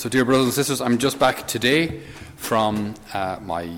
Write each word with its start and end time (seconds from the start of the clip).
So, 0.00 0.08
dear 0.08 0.24
brothers 0.24 0.46
and 0.46 0.54
sisters, 0.54 0.80
I'm 0.80 0.96
just 0.96 1.18
back 1.18 1.46
today 1.46 2.00
from 2.36 2.94
uh, 3.12 3.36
my 3.42 3.68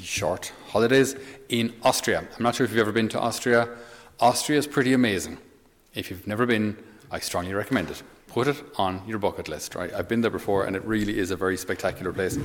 short 0.00 0.52
holidays 0.68 1.16
in 1.48 1.74
Austria. 1.82 2.20
I'm 2.20 2.42
not 2.44 2.54
sure 2.54 2.64
if 2.64 2.70
you've 2.70 2.78
ever 2.78 2.92
been 2.92 3.08
to 3.08 3.18
Austria. 3.18 3.68
Austria 4.20 4.56
is 4.56 4.68
pretty 4.68 4.92
amazing. 4.92 5.36
If 5.96 6.10
you've 6.10 6.28
never 6.28 6.46
been, 6.46 6.76
I 7.10 7.18
strongly 7.18 7.54
recommend 7.54 7.90
it. 7.90 8.04
Put 8.28 8.46
it 8.46 8.62
on 8.76 9.02
your 9.04 9.18
bucket 9.18 9.48
list, 9.48 9.74
right? 9.74 9.92
I've 9.92 10.06
been 10.06 10.20
there 10.20 10.30
before, 10.30 10.64
and 10.64 10.76
it 10.76 10.84
really 10.84 11.18
is 11.18 11.32
a 11.32 11.36
very 11.36 11.56
spectacular 11.56 12.12
place. 12.12 12.38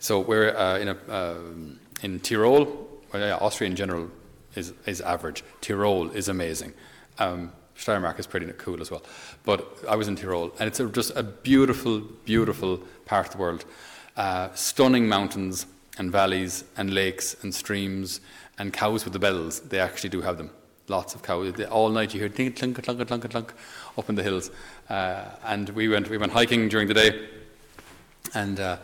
So 0.00 0.18
we're 0.18 0.50
uh, 0.56 0.78
in 0.78 0.88
a 0.88 0.96
uh, 1.08 1.38
in 2.02 2.18
Tyrol. 2.18 2.88
Well, 3.12 3.22
yeah, 3.22 3.36
Austria 3.36 3.70
in 3.70 3.76
general 3.76 4.10
is 4.56 4.72
is 4.86 5.00
average. 5.02 5.44
Tyrol 5.60 6.10
is 6.10 6.28
amazing. 6.28 6.74
Um, 7.20 7.52
Steiermark 7.78 8.18
is 8.18 8.26
pretty 8.26 8.50
cool 8.58 8.80
as 8.80 8.90
well. 8.90 9.02
But 9.44 9.66
I 9.88 9.96
was 9.96 10.08
in 10.08 10.16
Tyrol, 10.16 10.52
and 10.58 10.66
it's 10.66 10.80
a, 10.80 10.86
just 10.86 11.12
a 11.16 11.22
beautiful, 11.22 12.00
beautiful 12.24 12.80
part 13.04 13.26
of 13.26 13.32
the 13.32 13.38
world. 13.38 13.64
Uh, 14.16 14.48
stunning 14.54 15.08
mountains 15.08 15.66
and 15.98 16.10
valleys 16.10 16.64
and 16.76 16.92
lakes 16.92 17.36
and 17.42 17.54
streams 17.54 18.20
and 18.58 18.72
cows 18.72 19.04
with 19.04 19.12
the 19.12 19.18
bells. 19.18 19.60
They 19.60 19.78
actually 19.78 20.10
do 20.10 20.22
have 20.22 20.38
them. 20.38 20.50
Lots 20.88 21.14
of 21.14 21.22
cows. 21.22 21.60
All 21.70 21.88
night 21.88 22.14
you 22.14 22.20
hear 22.20 22.28
clunk, 22.28 22.56
clunk, 22.56 22.82
clunk, 22.82 23.06
clunk, 23.06 23.30
clunk 23.30 23.52
up 23.98 24.08
in 24.08 24.14
the 24.14 24.22
hills. 24.22 24.50
Uh, 24.88 25.24
and 25.44 25.68
we 25.70 25.88
went, 25.88 26.08
we 26.08 26.16
went 26.16 26.32
hiking 26.32 26.68
during 26.68 26.86
the 26.86 26.94
day, 26.94 27.28
and 28.34 28.60
uh, 28.60 28.76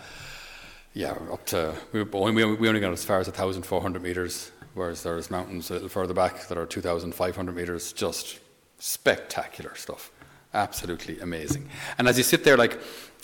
yeah, 0.95 1.13
up 1.33 1.47
to 1.47 1.75
we, 1.93 2.03
we 2.03 2.69
only 2.69 2.81
got 2.81 2.93
as 2.93 3.05
far 3.05 3.21
as 3.21 3.27
1,400 3.27 4.03
meters, 4.03 4.51
whereas 4.75 5.03
there's 5.03 5.31
mountains 5.31 5.71
a 5.71 5.75
little 5.75 5.89
further 5.89 6.13
back 6.13 6.49
that 6.49 6.59
are 6.59 6.67
2,500 6.67 7.55
meters. 7.55 7.93
Just 7.93 8.41
spectacular 8.83 9.73
stuff, 9.77 10.11
absolutely 10.53 11.21
amazing. 11.21 11.69
And 11.99 12.09
as 12.09 12.19
you 12.19 12.25
sit 12.25 12.43
there, 12.43 12.57
like, 12.57 12.81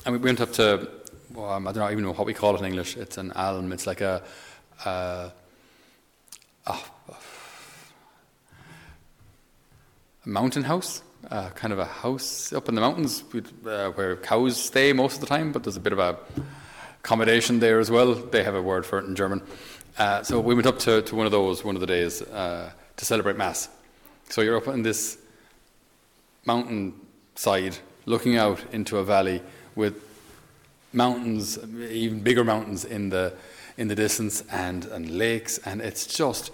and 0.06 0.12
we 0.12 0.18
went 0.18 0.40
up 0.40 0.52
to, 0.52 0.88
well, 1.34 1.50
um, 1.50 1.66
I 1.66 1.72
don't 1.72 1.90
even 1.90 2.04
know 2.04 2.12
what 2.12 2.26
we 2.26 2.32
call 2.32 2.54
it 2.54 2.60
in 2.60 2.66
English. 2.66 2.96
It's 2.96 3.18
an 3.18 3.32
alm. 3.32 3.72
It's 3.72 3.84
like 3.84 4.00
a, 4.00 4.22
uh, 4.84 5.30
a 6.66 6.76
mountain 10.24 10.62
house. 10.62 11.02
Uh, 11.28 11.50
kind 11.50 11.72
of 11.72 11.80
a 11.80 11.84
house 11.84 12.52
up 12.52 12.68
in 12.68 12.76
the 12.76 12.80
mountains 12.80 13.24
uh, 13.66 13.90
where 13.90 14.14
cows 14.16 14.56
stay 14.56 14.92
most 14.92 15.16
of 15.16 15.20
the 15.20 15.26
time, 15.26 15.50
but 15.50 15.64
there's 15.64 15.76
a 15.76 15.80
bit 15.80 15.92
of 15.92 15.98
a 15.98 16.16
accommodation 17.00 17.58
there 17.58 17.80
as 17.80 17.90
well. 17.90 18.14
They 18.14 18.44
have 18.44 18.54
a 18.54 18.62
word 18.62 18.86
for 18.86 19.00
it 19.00 19.06
in 19.06 19.16
German. 19.16 19.42
Uh, 19.98 20.22
so 20.22 20.38
we 20.38 20.54
went 20.54 20.68
up 20.68 20.78
to, 20.78 21.02
to 21.02 21.16
one 21.16 21.26
of 21.26 21.32
those 21.32 21.64
one 21.64 21.74
of 21.74 21.80
the 21.80 21.88
days 21.88 22.22
uh, 22.22 22.70
to 22.96 23.04
celebrate 23.04 23.36
Mass. 23.36 23.68
So 24.28 24.42
you're 24.42 24.56
up 24.56 24.68
in 24.68 24.82
this 24.82 25.18
mountain 26.44 26.94
side 27.34 27.78
looking 28.06 28.36
out 28.36 28.62
into 28.72 28.98
a 28.98 29.04
valley 29.04 29.42
with 29.74 30.02
mountains, 30.92 31.58
even 31.90 32.20
bigger 32.20 32.44
mountains 32.44 32.84
in 32.84 33.10
the 33.10 33.34
in 33.76 33.86
the 33.86 33.94
distance 33.94 34.42
and, 34.50 34.86
and 34.86 35.08
lakes 35.08 35.58
and 35.58 35.80
it's 35.80 36.04
just 36.04 36.50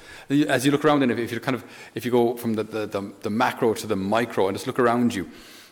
as 0.47 0.67
you 0.67 0.71
look 0.71 0.85
around 0.85 1.03
and 1.03 1.11
if, 1.11 1.19
if 1.19 1.33
you 1.33 1.41
kind 1.41 1.55
of 1.55 1.65
if 1.95 2.05
you 2.05 2.11
go 2.11 2.37
from 2.37 2.53
the, 2.53 2.63
the, 2.63 2.85
the, 2.85 3.13
the 3.23 3.31
macro 3.31 3.73
to 3.73 3.87
the 3.87 3.97
micro 3.97 4.47
and 4.47 4.55
just 4.55 4.67
look 4.67 4.79
around 4.79 5.15
you 5.15 5.27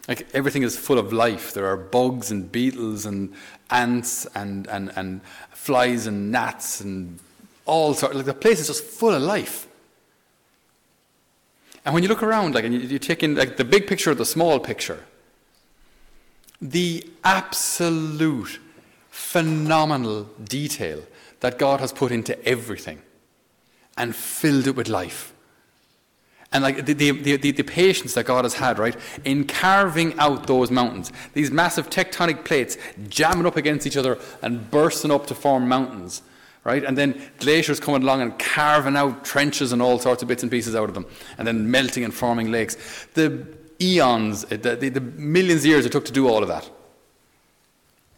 like 0.09 0.27
everything 0.35 0.63
is 0.63 0.77
full 0.77 0.99
of 0.99 1.13
life. 1.13 1.55
There 1.55 1.67
are 1.67 1.77
bugs 1.77 2.31
and 2.31 2.51
beetles 2.51 3.07
and 3.07 3.33
ants 3.71 4.27
and, 4.35 4.67
and, 4.67 4.93
and 4.97 5.23
flies 5.53 6.07
and 6.07 6.33
gnats 6.33 6.81
and 6.81 7.19
all 7.67 7.95
sorts. 7.95 8.17
Like 8.17 8.27
the 8.27 8.35
place 8.35 8.61
is 8.61 8.67
just 8.67 8.85
full 8.85 9.15
of 9.15 9.23
life. 9.23 9.69
And 11.85 11.95
when 11.95 12.03
you 12.03 12.09
look 12.09 12.23
around, 12.23 12.55
like, 12.55 12.65
and 12.65 12.75
you, 12.75 12.81
you 12.81 12.99
take 12.99 13.23
in 13.23 13.35
like 13.35 13.57
the 13.57 13.65
big 13.65 13.87
picture, 13.87 14.15
the 14.15 14.25
small 14.25 14.61
picture, 14.61 15.05
the 16.61 17.05
absolute 17.25 18.61
phenomenal 19.11 20.25
detail 20.45 21.03
that 21.41 21.59
God 21.59 21.81
has 21.81 21.93
put 21.93 22.13
into 22.13 22.41
everything 22.47 23.03
and 23.97 24.15
filled 24.15 24.69
it 24.69 24.77
with 24.77 24.89
life. 24.89 25.33
And 26.53 26.63
like 26.63 26.85
the, 26.85 26.93
the, 26.93 27.11
the, 27.11 27.51
the, 27.51 27.63
patience 27.63 28.15
that 28.15 28.27
God 28.27 28.45
has 28.45 28.55
had, 28.55 28.79
right, 28.79 28.95
in 29.25 29.47
carving 29.47 30.17
out 30.19 30.47
those 30.47 30.71
mountains, 30.71 31.11
these 31.33 31.51
massive 31.51 31.89
tectonic 31.89 32.45
plates 32.45 32.77
jamming 33.09 33.47
up 33.47 33.57
against 33.57 33.87
each 33.87 33.97
other 33.97 34.19
and 34.43 34.71
bursting 34.71 35.11
up 35.11 35.27
to 35.29 35.35
form 35.35 35.67
mountains 35.67 36.21
right? 36.65 36.85
And 36.85 36.97
then 36.97 37.21
glaciers 37.39 37.81
coming 37.81 38.03
along 38.03 38.23
and 38.23 38.39
carving 38.39 38.97
out 38.97 39.25
trenches 39.25 39.73
and 39.73 39.83
all 39.83 39.99
sorts 39.99 40.23
of 40.23 40.29
bits 40.29 40.43
and 40.43 40.51
pieces 40.51 40.75
out 40.75 40.89
of 40.89 40.95
them, 40.95 41.07
and 41.39 41.47
then 41.47 41.71
melting 41.71 42.05
and 42.05 42.15
forming 42.15 42.53
lakes. 42.53 42.77
The 43.15 43.47
eons, 43.81 44.45
uh, 44.45 44.57
the, 44.61 44.77
the, 44.77 44.89
the 44.89 45.01
millions 45.01 45.63
of 45.63 45.67
years 45.67 45.87
it 45.87 45.93
took 45.93 46.05
to 46.07 46.13
do 46.13 46.29
all 46.29 46.43
of 46.43 46.49
that. 46.49 46.71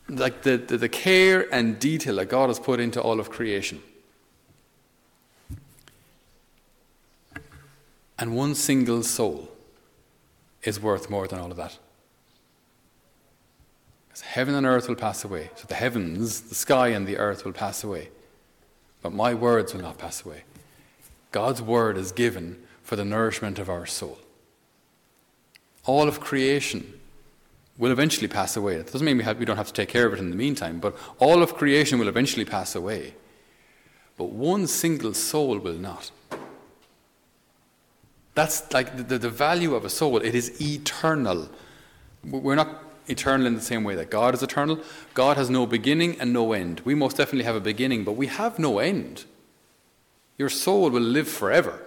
Like 0.08 0.42
the, 0.42 0.58
the, 0.58 0.76
the 0.76 0.88
care 0.88 1.52
and 1.52 1.78
detail 1.78 2.16
that 2.16 2.26
God 2.26 2.48
has 2.48 2.60
put 2.60 2.78
into 2.80 3.00
all 3.00 3.18
of 3.18 3.30
creation. 3.30 3.82
And 8.18 8.36
one 8.36 8.54
single 8.54 9.02
soul 9.02 9.50
is 10.62 10.78
worth 10.78 11.08
more 11.08 11.26
than 11.26 11.38
all 11.38 11.50
of 11.50 11.56
that. 11.56 11.78
Because 14.08 14.20
heaven 14.20 14.54
and 14.54 14.66
earth 14.66 14.88
will 14.88 14.94
pass 14.94 15.24
away. 15.24 15.50
So 15.56 15.64
the 15.66 15.74
heavens, 15.74 16.42
the 16.42 16.54
sky, 16.54 16.88
and 16.88 17.06
the 17.06 17.16
earth 17.16 17.44
will 17.44 17.52
pass 17.52 17.82
away 17.82 18.10
but 19.04 19.12
my 19.12 19.34
words 19.34 19.74
will 19.74 19.82
not 19.82 19.98
pass 19.98 20.24
away. 20.24 20.44
God's 21.30 21.60
word 21.60 21.98
is 21.98 22.10
given 22.10 22.62
for 22.82 22.96
the 22.96 23.04
nourishment 23.04 23.58
of 23.58 23.68
our 23.68 23.84
soul. 23.84 24.18
All 25.84 26.08
of 26.08 26.20
creation 26.20 26.98
will 27.76 27.92
eventually 27.92 28.28
pass 28.28 28.56
away. 28.56 28.76
It 28.76 28.86
doesn't 28.86 29.04
mean 29.04 29.18
we, 29.18 29.24
have, 29.24 29.38
we 29.38 29.44
don't 29.44 29.58
have 29.58 29.66
to 29.66 29.74
take 29.74 29.90
care 29.90 30.06
of 30.06 30.14
it 30.14 30.20
in 30.20 30.30
the 30.30 30.36
meantime, 30.36 30.80
but 30.80 30.96
all 31.18 31.42
of 31.42 31.54
creation 31.54 31.98
will 31.98 32.08
eventually 32.08 32.46
pass 32.46 32.74
away. 32.74 33.12
But 34.16 34.30
one 34.30 34.66
single 34.66 35.12
soul 35.12 35.58
will 35.58 35.74
not. 35.74 36.10
That's 38.34 38.72
like 38.72 39.08
the, 39.08 39.18
the 39.18 39.28
value 39.28 39.74
of 39.74 39.84
a 39.84 39.90
soul. 39.90 40.16
It 40.16 40.34
is 40.34 40.58
eternal. 40.62 41.50
We're 42.24 42.54
not 42.54 42.93
eternal 43.08 43.46
in 43.46 43.54
the 43.54 43.60
same 43.60 43.84
way 43.84 43.94
that 43.94 44.10
God 44.10 44.34
is 44.34 44.42
eternal. 44.42 44.78
God 45.12 45.36
has 45.36 45.50
no 45.50 45.66
beginning 45.66 46.18
and 46.20 46.32
no 46.32 46.52
end. 46.52 46.80
We 46.84 46.94
most 46.94 47.16
definitely 47.16 47.44
have 47.44 47.56
a 47.56 47.60
beginning, 47.60 48.04
but 48.04 48.12
we 48.12 48.26
have 48.28 48.58
no 48.58 48.78
end. 48.78 49.24
Your 50.38 50.48
soul 50.48 50.90
will 50.90 51.02
live 51.02 51.28
forever. 51.28 51.82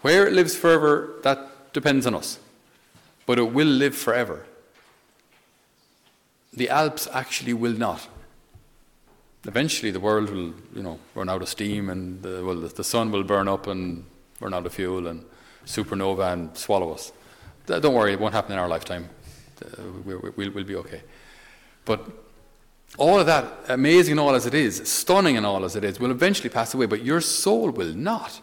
Where 0.00 0.26
it 0.26 0.32
lives 0.32 0.56
forever, 0.56 1.14
that 1.22 1.72
depends 1.72 2.06
on 2.06 2.14
us. 2.14 2.38
But 3.26 3.38
it 3.38 3.52
will 3.52 3.68
live 3.68 3.96
forever. 3.96 4.46
The 6.52 6.68
Alps 6.68 7.08
actually 7.12 7.54
will 7.54 7.72
not. 7.72 8.08
Eventually, 9.44 9.90
the 9.90 10.00
world 10.00 10.30
will, 10.30 10.54
you 10.74 10.82
know, 10.82 10.98
run 11.14 11.28
out 11.28 11.42
of 11.42 11.48
steam, 11.48 11.88
and 11.88 12.22
the, 12.22 12.44
well, 12.44 12.56
the 12.56 12.84
sun 12.84 13.10
will 13.10 13.24
burn 13.24 13.48
up 13.48 13.66
and 13.66 14.04
run 14.40 14.54
out 14.54 14.66
of 14.66 14.74
fuel, 14.74 15.06
and 15.06 15.24
supernova 15.64 16.32
and 16.32 16.56
swallow 16.56 16.92
us. 16.92 17.12
Don't 17.66 17.94
worry, 17.94 18.12
it 18.12 18.20
won't 18.20 18.34
happen 18.34 18.52
in 18.52 18.58
our 18.58 18.68
lifetime 18.68 19.08
Uh, 19.62 19.82
we'll, 20.04 20.50
we'll 20.50 20.64
be 20.64 20.76
okay. 20.76 21.02
But 21.84 22.08
all 22.98 23.18
of 23.18 23.26
that, 23.26 23.46
amazing 23.68 24.12
and 24.12 24.20
all 24.20 24.34
as 24.34 24.46
it 24.46 24.54
is, 24.54 24.82
stunning 24.88 25.36
and 25.36 25.46
all 25.46 25.64
as 25.64 25.76
it 25.76 25.84
is, 25.84 25.98
will 25.98 26.10
eventually 26.10 26.50
pass 26.50 26.74
away, 26.74 26.86
but 26.86 27.04
your 27.04 27.20
soul 27.20 27.70
will 27.70 27.94
not. 27.94 28.40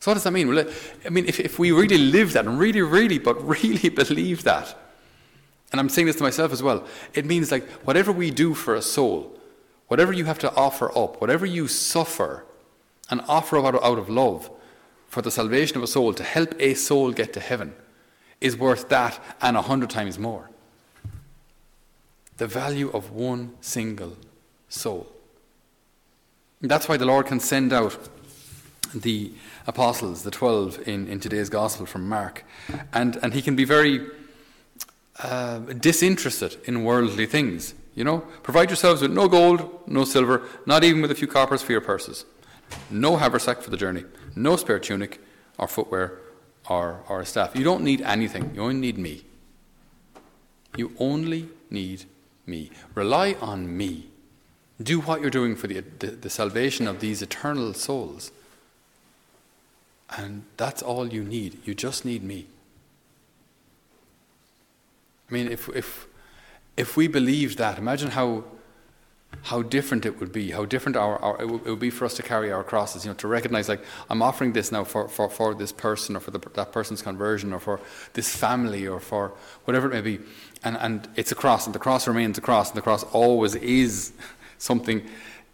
So 0.00 0.10
what 0.10 0.14
does 0.14 0.24
that 0.24 0.30
mean? 0.30 0.48
Well, 0.48 0.66
I 1.04 1.08
mean, 1.10 1.26
if, 1.26 1.40
if 1.40 1.58
we 1.58 1.72
really 1.72 1.98
live 1.98 2.32
that 2.32 2.46
and 2.46 2.58
really, 2.58 2.82
really, 2.82 3.18
but 3.18 3.34
really 3.46 3.88
believe 3.88 4.44
that, 4.44 4.74
and 5.70 5.80
I'm 5.80 5.88
saying 5.88 6.06
this 6.06 6.16
to 6.16 6.22
myself 6.22 6.52
as 6.52 6.62
well, 6.62 6.86
it 7.12 7.26
means 7.26 7.52
like 7.52 7.68
whatever 7.84 8.12
we 8.12 8.30
do 8.30 8.54
for 8.54 8.74
a 8.74 8.82
soul, 8.82 9.38
whatever 9.88 10.12
you 10.12 10.24
have 10.24 10.38
to 10.38 10.54
offer 10.54 10.96
up, 10.96 11.20
whatever 11.20 11.44
you 11.44 11.68
suffer 11.68 12.44
and 13.10 13.20
offer 13.28 13.58
up 13.58 13.74
out 13.82 13.98
of 13.98 14.08
love 14.08 14.50
for 15.08 15.20
the 15.20 15.30
salvation 15.30 15.76
of 15.76 15.82
a 15.82 15.86
soul, 15.86 16.14
to 16.14 16.22
help 16.22 16.54
a 16.58 16.74
soul 16.74 17.12
get 17.12 17.32
to 17.34 17.40
heaven, 17.40 17.74
is 18.40 18.56
worth 18.56 18.88
that 18.88 19.22
and 19.40 19.56
a 19.56 19.62
hundred 19.62 19.90
times 19.90 20.18
more. 20.18 20.48
The 22.36 22.46
value 22.46 22.90
of 22.90 23.10
one 23.10 23.54
single 23.60 24.16
soul. 24.68 25.08
That's 26.60 26.88
why 26.88 26.96
the 26.96 27.06
Lord 27.06 27.26
can 27.26 27.40
send 27.40 27.72
out 27.72 27.96
the 28.94 29.32
apostles, 29.66 30.22
the 30.22 30.30
12 30.30 30.88
in, 30.88 31.08
in 31.08 31.20
today's 31.20 31.48
gospel 31.48 31.86
from 31.86 32.08
Mark, 32.08 32.44
and, 32.92 33.16
and 33.22 33.34
he 33.34 33.42
can 33.42 33.54
be 33.54 33.64
very 33.64 34.06
uh, 35.22 35.58
disinterested 35.58 36.56
in 36.64 36.84
worldly 36.84 37.26
things. 37.26 37.74
You 37.94 38.04
know, 38.04 38.18
provide 38.42 38.70
yourselves 38.70 39.02
with 39.02 39.10
no 39.10 39.28
gold, 39.28 39.82
no 39.88 40.04
silver, 40.04 40.42
not 40.66 40.84
even 40.84 41.02
with 41.02 41.10
a 41.10 41.16
few 41.16 41.26
coppers 41.26 41.62
for 41.62 41.72
your 41.72 41.80
purses, 41.80 42.24
no 42.90 43.16
haversack 43.16 43.60
for 43.60 43.70
the 43.70 43.76
journey, 43.76 44.04
no 44.36 44.56
spare 44.56 44.78
tunic 44.78 45.20
or 45.58 45.66
footwear, 45.66 46.20
or 46.68 47.20
a 47.20 47.26
staff. 47.26 47.56
You 47.56 47.64
don't 47.64 47.82
need 47.82 48.00
anything, 48.02 48.52
you 48.54 48.62
only 48.62 48.80
need 48.80 48.98
me. 48.98 49.24
You 50.76 50.92
only 50.98 51.48
need 51.70 52.04
me. 52.46 52.70
Rely 52.94 53.36
on 53.40 53.76
me. 53.76 54.10
Do 54.80 55.00
what 55.00 55.20
you're 55.20 55.30
doing 55.30 55.56
for 55.56 55.66
the, 55.66 55.80
the, 55.98 56.08
the 56.08 56.30
salvation 56.30 56.86
of 56.86 57.00
these 57.00 57.20
eternal 57.20 57.74
souls. 57.74 58.30
And 60.16 60.44
that's 60.56 60.82
all 60.82 61.12
you 61.12 61.24
need. 61.24 61.58
You 61.64 61.74
just 61.74 62.04
need 62.04 62.22
me. 62.22 62.46
I 65.28 65.34
mean, 65.34 65.50
if, 65.50 65.68
if, 65.70 66.06
if 66.76 66.96
we 66.96 67.08
believed 67.08 67.58
that, 67.58 67.78
imagine 67.78 68.12
how 68.12 68.44
how 69.42 69.62
different 69.62 70.04
it 70.04 70.20
would 70.20 70.32
be, 70.32 70.50
how 70.50 70.64
different 70.64 70.96
our, 70.96 71.18
our 71.18 71.40
it, 71.40 71.48
would, 71.48 71.66
it, 71.66 71.70
would, 71.70 71.78
be 71.78 71.90
for 71.90 72.04
us 72.04 72.14
to 72.14 72.22
carry 72.22 72.50
our 72.50 72.64
crosses, 72.64 73.04
you 73.04 73.10
know, 73.10 73.14
to 73.16 73.28
recognize 73.28 73.68
like 73.68 73.80
I'm 74.10 74.22
offering 74.22 74.52
this 74.52 74.72
now 74.72 74.84
for, 74.84 75.08
for, 75.08 75.28
for 75.30 75.54
this 75.54 75.72
person 75.72 76.16
or 76.16 76.20
for 76.20 76.30
the, 76.30 76.40
that 76.54 76.72
person's 76.72 77.02
conversion 77.02 77.52
or 77.52 77.60
for 77.60 77.80
this 78.14 78.34
family 78.34 78.86
or 78.86 79.00
for 79.00 79.32
whatever 79.64 79.86
it 79.86 79.94
may 79.94 80.00
be. 80.00 80.20
And, 80.64 80.76
and 80.76 81.08
it's 81.16 81.32
a 81.32 81.36
cross, 81.36 81.66
and 81.66 81.74
the 81.74 81.78
cross 81.78 82.08
remains 82.08 82.36
a 82.36 82.40
cross, 82.40 82.70
and 82.70 82.76
the 82.76 82.82
cross 82.82 83.04
always 83.04 83.54
is 83.54 84.12
something 84.58 85.06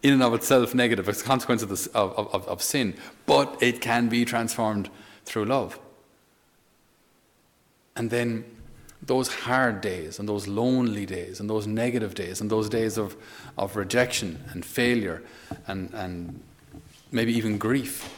in 0.05 0.13
and 0.13 0.21
of 0.21 0.35
itself 0.35 0.75
negative, 0.75 1.09
it's 1.09 1.21
a 1.21 1.25
consequence 1.25 1.63
of, 1.63 1.69
this, 1.69 1.87
of, 1.87 2.13
of, 2.15 2.47
of 2.47 2.61
sin, 2.61 2.93
but 3.25 3.57
it 3.59 3.81
can 3.81 4.07
be 4.07 4.23
transformed 4.23 4.87
through 5.25 5.45
love. 5.45 5.79
And 7.95 8.11
then 8.11 8.45
those 9.07 9.27
hard 9.27 9.81
days 9.81 10.19
and 10.19 10.27
those 10.27 10.47
lonely 10.47 11.05
days 11.05 11.39
and 11.39 11.49
those 11.49 11.67
negative 11.67 12.15
days 12.15 12.41
and 12.41 12.49
those 12.49 12.69
days 12.69 12.97
of, 12.97 13.15
of 13.57 13.75
rejection 13.75 14.43
and 14.51 14.65
failure 14.65 15.21
and, 15.67 15.93
and 15.93 16.41
maybe 17.11 17.33
even 17.33 17.57
grief, 17.57 18.13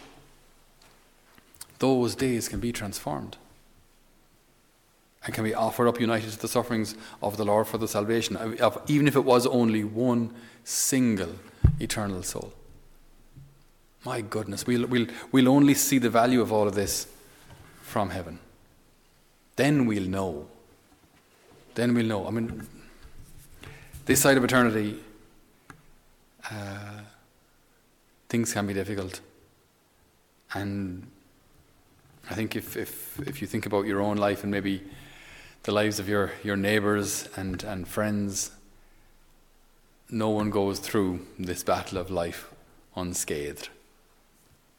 those 1.79 2.15
days 2.15 2.47
can 2.47 2.59
be 2.59 2.71
transformed 2.71 3.37
and 5.25 5.33
can 5.33 5.43
be 5.43 5.53
offered 5.53 5.87
up 5.87 5.99
united 5.99 6.31
to 6.31 6.39
the 6.39 6.47
sufferings 6.47 6.95
of 7.21 7.35
the 7.35 7.43
Lord 7.43 7.67
for 7.67 7.77
the 7.77 7.87
salvation, 7.87 8.37
of, 8.37 8.81
even 8.87 9.07
if 9.07 9.15
it 9.15 9.25
was 9.25 9.45
only 9.45 9.83
one 9.83 10.33
single 10.63 11.35
eternal 11.79 12.23
soul. 12.23 12.53
My 14.05 14.21
goodness, 14.21 14.65
we'll, 14.65 14.87
we'll, 14.87 15.07
we'll 15.33 15.49
only 15.49 15.73
see 15.73 15.97
the 15.97 16.09
value 16.09 16.39
of 16.39 16.53
all 16.53 16.65
of 16.65 16.75
this 16.75 17.07
from 17.81 18.11
heaven. 18.11 18.39
Then 19.57 19.85
we'll 19.85 20.07
know 20.07 20.47
then 21.77 21.93
we'll 21.93 22.07
know. 22.07 22.25
I 22.27 22.31
mean, 22.31 22.67
this 24.05 24.19
side 24.19 24.35
of 24.35 24.43
eternity, 24.43 24.97
uh, 26.49 27.01
things 28.29 28.51
can 28.51 28.65
be 28.65 28.73
difficult. 28.73 29.21
And 30.55 31.05
I 32.31 32.33
think 32.33 32.55
if, 32.55 32.75
if, 32.75 33.19
if 33.19 33.41
you 33.41 33.47
think 33.47 33.67
about 33.67 33.85
your 33.85 34.01
own 34.01 34.17
life 34.17 34.41
and 34.41 34.51
maybe 34.51 34.81
the 35.63 35.71
lives 35.71 35.99
of 35.99 36.09
your, 36.09 36.31
your 36.43 36.57
neighbours 36.57 37.29
and, 37.35 37.63
and 37.63 37.87
friends, 37.87 38.51
no 40.09 40.29
one 40.29 40.49
goes 40.49 40.79
through 40.79 41.27
this 41.37 41.61
battle 41.61 41.99
of 41.99 42.09
life 42.09 42.51
unscathed. 42.95 43.69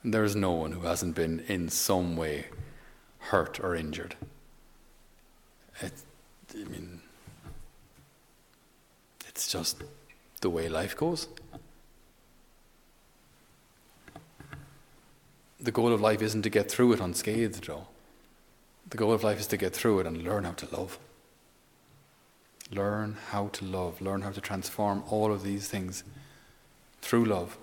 There 0.03 0.25
is 0.25 0.35
no 0.35 0.51
one 0.51 0.73
who 0.73 0.81
hasn't 0.81 1.15
been 1.15 1.45
in 1.47 1.69
some 1.69 2.17
way 2.17 2.47
hurt 3.19 3.61
or 3.61 3.77
injured. 3.77 4.17
It's, 5.81 6.03
I 6.55 6.65
mean, 6.65 7.01
it's 9.27 9.51
just 9.51 9.83
the 10.41 10.51
way 10.51 10.69
life 10.69 10.97
goes. 10.97 11.29
The 15.61 15.73
goal 15.73 15.93
of 15.93 16.01
life 16.01 16.23
isn't 16.23 16.43
to 16.43 16.51
get 16.51 16.71
through 16.71 16.93
it 16.93 17.01
unscathed, 17.01 17.63
Joe. 17.63 17.87
The 18.91 18.97
goal 18.97 19.13
of 19.13 19.25
life 19.25 19.41
is 19.41 19.47
to 19.49 19.57
get 19.57 19.75
through 19.75 20.01
it 20.01 20.07
and 20.07 20.23
learn 20.23 20.45
how 20.45 20.53
to 20.53 20.77
love. 20.77 20.99
Learn 22.71 23.17
how 23.31 23.49
to 23.49 23.65
love. 23.65 24.01
Learn 24.01 24.23
how 24.23 24.31
to 24.31 24.41
transform 24.41 25.03
all 25.09 25.33
of 25.33 25.43
these 25.43 25.69
things 25.69 26.05
through 27.03 27.25
love 27.25 27.59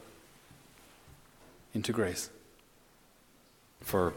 into 1.73 1.91
grace. 1.91 2.29
For, 3.81 4.13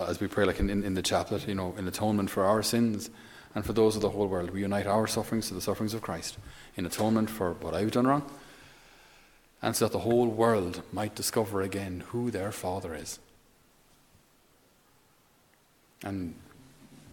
as 0.00 0.20
we 0.20 0.28
pray, 0.28 0.44
like 0.44 0.60
in, 0.60 0.70
in, 0.70 0.82
in 0.82 0.94
the 0.94 1.02
chaplet, 1.02 1.46
you 1.46 1.54
know, 1.54 1.74
in 1.76 1.86
atonement 1.86 2.30
for 2.30 2.44
our 2.44 2.62
sins 2.62 3.10
and 3.54 3.64
for 3.64 3.72
those 3.72 3.96
of 3.96 4.02
the 4.02 4.10
whole 4.10 4.26
world. 4.26 4.50
We 4.50 4.60
unite 4.60 4.86
our 4.86 5.06
sufferings 5.06 5.48
to 5.48 5.54
the 5.54 5.60
sufferings 5.60 5.94
of 5.94 6.02
Christ 6.02 6.38
in 6.76 6.86
atonement 6.86 7.30
for 7.30 7.54
what 7.54 7.74
I've 7.74 7.90
done 7.90 8.06
wrong, 8.06 8.30
and 9.62 9.74
so 9.74 9.86
that 9.86 9.92
the 9.92 10.00
whole 10.00 10.28
world 10.28 10.82
might 10.92 11.14
discover 11.14 11.60
again 11.60 12.04
who 12.08 12.30
their 12.30 12.52
Father 12.52 12.94
is. 12.94 13.18
And 16.02 16.34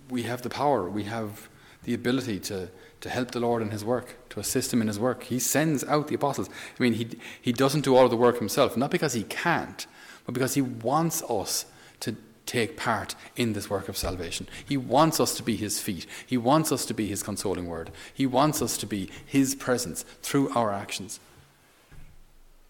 we 0.10 0.24
have 0.24 0.42
the 0.42 0.50
power, 0.50 0.90
we 0.90 1.04
have 1.04 1.50
the 1.84 1.94
ability 1.94 2.40
to, 2.40 2.70
to 3.02 3.10
help 3.10 3.32
the 3.32 3.40
Lord 3.40 3.62
in 3.62 3.72
His 3.72 3.84
work, 3.84 4.16
to 4.30 4.40
assist 4.40 4.74
Him 4.74 4.82
in 4.82 4.88
His 4.88 5.00
work. 5.00 5.24
He 5.24 5.40
sends 5.40 5.84
out 5.84 6.08
the 6.08 6.16
apostles. 6.16 6.50
I 6.50 6.84
mean, 6.84 6.94
He, 6.94 7.10
he 7.42 7.52
doesn't 7.52 7.82
do 7.82 7.96
all 7.96 8.06
of 8.06 8.12
the 8.12 8.18
work 8.18 8.40
Himself, 8.40 8.78
not 8.78 8.92
because 8.92 9.14
He 9.14 9.24
can't, 9.24 9.86
but 10.26 10.34
because 10.34 10.54
He 10.54 10.62
wants 10.62 11.22
us 11.24 11.66
to 12.02 12.16
take 12.48 12.78
part 12.78 13.14
in 13.36 13.54
this 13.54 13.70
work 13.70 13.88
of 13.90 13.98
salvation. 13.98 14.48
He 14.66 14.78
wants 14.78 15.20
us 15.20 15.36
to 15.36 15.44
be 15.44 15.56
His 15.56 15.80
feet. 15.80 16.08
He 16.26 16.38
wants 16.38 16.72
us 16.72 16.86
to 16.88 16.94
be 16.94 17.06
His 17.06 17.22
consoling 17.22 17.68
word. 17.68 17.92
He 18.14 18.26
wants 18.26 18.62
us 18.62 18.78
to 18.78 18.88
be 18.88 19.12
His 19.26 19.54
presence 19.54 20.04
through 20.24 20.50
our 20.56 20.72
actions, 20.72 21.20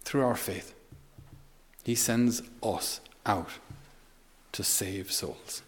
through 0.03 0.25
our 0.25 0.35
faith. 0.35 0.74
He 1.83 1.95
sends 1.95 2.41
us 2.62 3.00
out 3.25 3.51
to 4.51 4.63
save 4.63 5.12
souls. 5.12 5.62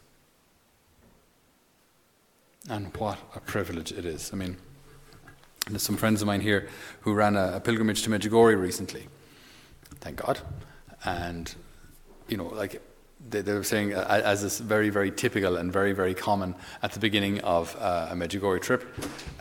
And 2.69 2.95
what 2.97 3.19
a 3.35 3.39
privilege 3.39 3.91
it 3.91 4.05
is. 4.05 4.31
I 4.33 4.35
mean, 4.35 4.57
there's 5.69 5.83
some 5.83 5.97
friends 5.97 6.21
of 6.21 6.27
mine 6.27 6.41
here 6.41 6.67
who 7.01 7.13
ran 7.13 7.35
a, 7.35 7.53
a 7.55 7.59
pilgrimage 7.59 8.03
to 8.03 8.09
Medjugorje 8.09 8.59
recently. 8.59 9.07
Thank 10.01 10.17
God. 10.17 10.39
And, 11.05 11.53
you 12.27 12.37
know, 12.37 12.47
like 12.47 12.81
they, 13.27 13.41
they 13.41 13.53
were 13.53 13.63
saying, 13.63 13.93
uh, 13.93 14.21
as 14.23 14.43
is 14.43 14.59
very, 14.59 14.89
very 14.89 15.11
typical 15.11 15.57
and 15.57 15.71
very, 15.71 15.93
very 15.93 16.13
common 16.13 16.55
at 16.81 16.91
the 16.91 16.99
beginning 16.99 17.39
of 17.41 17.75
uh, 17.79 18.07
a 18.11 18.15
Medjugorje 18.15 18.61
trip, 18.61 18.87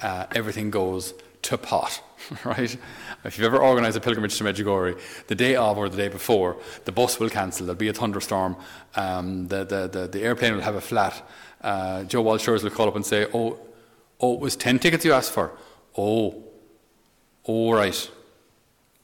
uh, 0.03 0.27
everything 0.35 0.71
goes 0.71 1.15
to 1.43 1.57
pot, 1.57 2.03
right? 2.45 2.77
If 3.25 3.39
you've 3.39 3.47
ever 3.47 3.63
organised 3.63 3.97
a 3.97 4.01
pilgrimage 4.01 4.37
to 4.39 4.45
Medjugorje, 4.45 5.01
the 5.29 5.35
day 5.35 5.57
of 5.57 5.79
or 5.79 5.89
the 5.89 5.97
day 5.97 6.09
before, 6.09 6.57
the 6.85 6.93
bus 6.93 7.21
will 7.21 7.31
cancel, 7.31 7.67
there'll 7.67 7.79
be 7.79 7.89
a 7.89 7.93
thunderstorm, 7.93 8.57
um, 8.97 9.47
the, 9.47 9.65
the, 9.65 9.89
the, 9.89 10.09
the, 10.09 10.23
airplane 10.23 10.55
will 10.55 10.63
have 10.63 10.75
a 10.75 10.81
flat. 10.81 11.27
Uh, 11.61 12.05
Joe 12.05 12.23
Walsh 12.23 12.45
Tours 12.45 12.65
will 12.65 12.71
call 12.71 12.89
up 12.89 12.97
and 12.97 13.07
say, 13.07 13.27
oh, 13.33 13.59
oh, 14.21 14.35
it 14.35 14.41
was 14.41 14.57
10 14.57 14.79
tickets 14.79 15.05
you 15.05 15.13
asked 15.13 15.33
for. 15.33 15.53
Oh, 15.97 16.43
oh, 17.47 17.73
right. 17.73 18.11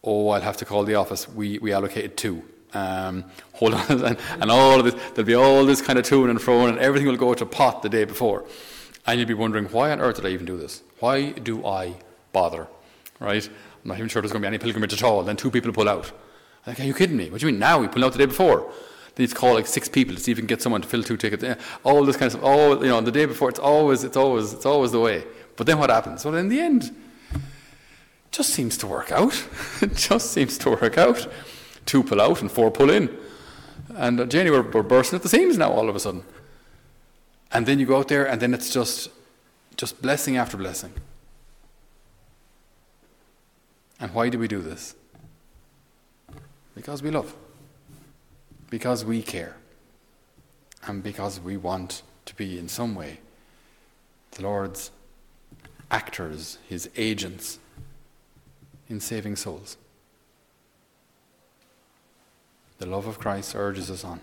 Oh, 0.03 0.29
I'll 0.31 0.41
have 0.41 0.57
to 0.59 0.65
call 0.65 0.85
the 0.85 0.97
office. 0.97 1.29
We, 1.29 1.59
we 1.59 1.73
allocated 1.73 2.17
two 2.17 2.43
um, 2.75 3.25
hold 3.53 3.75
on, 3.75 3.85
and, 4.05 4.19
and, 4.41 4.51
all 4.51 4.81
of 4.81 4.85
this, 4.85 4.95
there'll 5.15 5.27
be 5.27 5.35
all 5.35 5.65
this 5.65 5.81
kind 5.81 5.99
of 5.99 6.05
to 6.07 6.25
and 6.29 6.41
fro, 6.41 6.67
and 6.67 6.79
everything 6.79 7.07
will 7.09 7.17
go 7.17 7.33
to 7.35 7.47
pot 7.47 7.83
the 7.83 7.89
day 7.89 8.05
before. 8.05 8.45
And 9.07 9.19
you'll 9.19 9.29
be 9.29 9.35
wondering, 9.35 9.67
why 9.67 9.91
on 9.91 10.01
earth 10.01 10.17
did 10.17 10.27
I 10.27 10.31
even 10.31 10.47
do 10.47 10.57
this? 10.57 10.83
Why 10.99 11.31
do 11.31 11.65
I 11.67 11.95
bother? 12.33 12.67
Right? 13.21 13.47
I'm 13.47 13.89
not 13.89 13.99
even 13.99 14.09
sure 14.09 14.23
there's 14.23 14.33
going 14.33 14.43
to 14.43 14.49
be 14.49 14.55
any 14.55 14.59
pilgrimage 14.59 14.93
at 14.93 15.03
all. 15.03 15.23
Then 15.23 15.37
two 15.37 15.51
people 15.51 15.73
pull 15.73 15.89
out. 15.89 16.11
I'm 16.67 16.73
like, 16.73 16.81
are 16.81 16.85
you 16.85 16.95
kidding 16.95 17.17
me? 17.17 17.31
What 17.31 17.41
do 17.41 17.47
you 17.47 17.53
mean 17.53 17.61
now? 17.61 17.79
We 17.79 17.89
pulled 17.89 18.05
out 18.05 18.13
the 18.13 18.19
day 18.19 18.27
before. 18.27 18.73
Then 19.15 19.29
you 19.29 19.35
call 19.35 19.55
like 19.55 19.67
six 19.67 19.89
people 19.89 20.15
to 20.15 20.21
see 20.21 20.33
if 20.33 20.39
you 20.39 20.43
can 20.43 20.47
get 20.47 20.63
someone 20.63 20.81
to 20.81 20.89
fill 20.89 21.03
two 21.03 21.19
tickets. 21.19 21.45
All 21.85 22.05
this 22.05 22.17
kind 22.17 22.27
of 22.27 22.33
stuff. 22.33 22.45
All 22.45 22.83
you 22.83 22.89
know, 22.89 22.97
on 22.97 23.05
the 23.05 23.13
day 23.13 23.27
before, 23.27 23.51
it's 23.51 23.59
always, 23.59 24.05
it's 24.05 24.17
always, 24.17 24.55
it's 24.55 24.67
always 24.67 24.91
the 24.91 25.01
way. 25.01 25.25
But 25.57 25.67
then 25.67 25.79
what 25.79 25.91
happens? 25.91 26.25
Well, 26.25 26.35
in 26.35 26.49
the 26.49 26.61
end, 26.61 26.95
just 28.33 28.51
seems 28.51 28.79
to 28.79 28.87
work 28.87 29.13
out. 29.13 29.47
it 29.83 29.95
just 29.95 30.33
seems 30.33 30.57
to 30.59 30.71
work 30.71 30.99
out 30.99 31.29
two 31.87 32.03
pull 32.03 32.21
out 32.21 32.41
and 32.41 32.51
four 32.51 32.71
pull 32.71 32.91
in. 32.91 33.17
And 33.97 34.21
uh, 34.21 34.25
Janie, 34.27 34.51
we're, 34.51 34.63
we're 34.63 34.83
bursting 34.83 35.17
at 35.17 35.23
the 35.23 35.29
seams 35.29 35.59
now 35.59 35.71
all 35.71 35.89
of 35.89 35.97
a 35.97 36.01
sudden. 36.01 36.25
And 37.53 37.67
then 37.67 37.79
you 37.79 37.87
go 37.87 37.99
out 37.99 38.09
there, 38.09 38.27
and 38.27 38.41
then 38.41 38.53
it's 38.53 38.73
just, 38.73 39.11
just 39.77 40.03
blessing 40.03 40.37
after 40.37 40.57
blessing. 40.57 40.93
And 44.01 44.13
why 44.13 44.29
do 44.29 44.39
we 44.39 44.49
do 44.49 44.61
this? 44.61 44.95
Because 46.75 47.03
we 47.03 47.11
love. 47.11 47.35
Because 48.71 49.05
we 49.05 49.23
care. 49.23 49.57
And 50.87 51.03
because 51.03 51.41
we 51.41 51.57
want 51.57 52.03
to 52.25 52.35
be, 52.35 52.59
in 52.59 52.69
some 52.69 52.95
way, 52.95 53.21
the 54.33 54.43
Lord's 54.43 54.91
actors, 55.91 56.59
his 56.69 56.91
agents 56.97 57.59
in 58.89 59.01
saving 59.01 59.37
souls. 59.37 59.77
The 62.85 62.91
love 62.91 63.07
of 63.07 63.19
Christ 63.19 63.55
urges 63.55 63.91
us 63.91 64.05
on. 64.05 64.21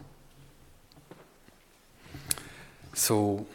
So, 2.93 3.47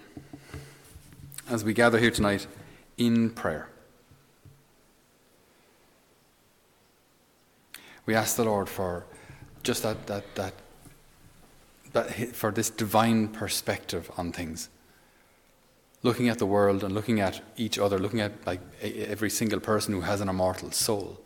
as 1.48 1.62
we 1.62 1.75
gather 1.75 2.00
here 2.00 2.10
tonight 2.10 2.48
in 2.98 3.30
prayer, 3.30 3.68
we 8.04 8.16
ask 8.16 8.34
the 8.34 8.42
Lord 8.42 8.68
for 8.68 9.04
just 9.62 9.84
that, 9.84 10.08
that, 10.08 10.34
that, 10.34 10.54
that 11.92 12.34
for 12.34 12.50
this 12.50 12.68
divine 12.68 13.28
perspective 13.28 14.10
on 14.16 14.32
things. 14.32 14.68
Looking 16.02 16.28
at 16.28 16.40
the 16.40 16.46
world 16.46 16.82
and 16.82 16.92
looking 16.92 17.20
at 17.20 17.40
each 17.56 17.78
other, 17.78 18.00
looking 18.00 18.22
at 18.22 18.32
like 18.44 18.60
every 18.82 19.30
single 19.30 19.60
person 19.60 19.94
who 19.94 20.00
has 20.00 20.20
an 20.20 20.28
immortal 20.28 20.72
soul 20.72 21.20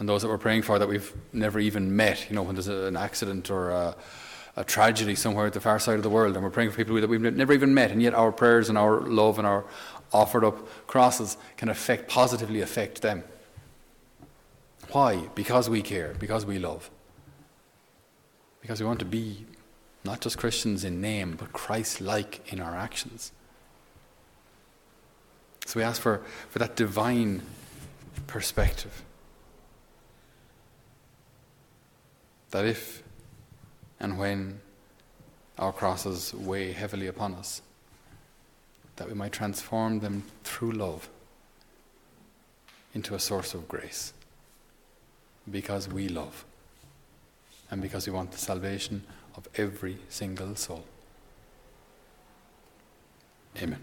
and 0.00 0.08
those 0.08 0.22
that 0.22 0.28
we're 0.28 0.38
praying 0.38 0.62
for 0.62 0.78
that 0.78 0.88
we've 0.88 1.12
never 1.32 1.60
even 1.60 1.94
met, 1.94 2.28
you 2.30 2.34
know, 2.34 2.42
when 2.42 2.54
there's 2.54 2.68
an 2.68 2.96
accident 2.96 3.50
or 3.50 3.68
a, 3.68 3.94
a, 4.56 4.64
tragedy 4.64 5.14
somewhere 5.14 5.46
at 5.46 5.52
the 5.52 5.60
far 5.60 5.78
side 5.78 5.96
of 5.96 6.02
the 6.02 6.08
world, 6.08 6.34
and 6.34 6.42
we're 6.42 6.50
praying 6.50 6.70
for 6.70 6.76
people 6.78 6.98
that 6.98 7.08
we've 7.08 7.20
never 7.20 7.52
even 7.52 7.74
met, 7.74 7.90
and 7.90 8.02
yet 8.02 8.14
our 8.14 8.32
prayers 8.32 8.70
and 8.70 8.78
our 8.78 9.02
love 9.02 9.38
and 9.38 9.46
our, 9.46 9.66
offered 10.10 10.42
up 10.42 10.86
crosses 10.86 11.36
can 11.58 11.68
affect, 11.68 12.08
positively 12.08 12.62
affect 12.62 13.02
them. 13.02 13.22
Why? 14.90 15.28
Because 15.34 15.68
we 15.68 15.82
care, 15.82 16.14
because 16.18 16.46
we 16.46 16.58
love. 16.58 16.90
Because 18.62 18.80
we 18.80 18.86
want 18.86 19.00
to 19.00 19.04
be 19.04 19.44
not 20.02 20.22
just 20.22 20.38
Christians 20.38 20.82
in 20.82 21.02
name, 21.02 21.36
but 21.38 21.52
Christ 21.52 22.00
like 22.00 22.50
in 22.50 22.58
our 22.58 22.74
actions. 22.74 23.32
So 25.66 25.78
we 25.78 25.84
ask 25.84 26.00
for, 26.00 26.22
for 26.48 26.58
that 26.58 26.74
divine 26.74 27.42
perspective. 28.26 29.04
That 32.50 32.64
if 32.64 33.02
and 34.00 34.18
when 34.18 34.60
our 35.58 35.72
crosses 35.72 36.34
weigh 36.34 36.72
heavily 36.72 37.06
upon 37.06 37.34
us, 37.34 37.62
that 38.96 39.08
we 39.08 39.14
might 39.14 39.32
transform 39.32 40.00
them 40.00 40.24
through 40.42 40.72
love 40.72 41.08
into 42.94 43.14
a 43.14 43.18
source 43.18 43.54
of 43.54 43.68
grace 43.68 44.12
because 45.50 45.88
we 45.88 46.08
love 46.08 46.44
and 47.70 47.80
because 47.80 48.06
we 48.06 48.12
want 48.12 48.32
the 48.32 48.38
salvation 48.38 49.04
of 49.36 49.48
every 49.54 49.98
single 50.08 50.56
soul. 50.56 50.84
Amen. 53.62 53.82